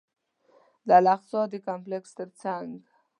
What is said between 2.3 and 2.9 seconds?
څنګ.